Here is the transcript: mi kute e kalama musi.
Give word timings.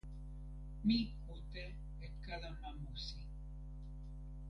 mi 0.85 0.99
kute 1.23 1.65
e 2.05 2.07
kalama 2.23 2.69
musi. 2.81 3.19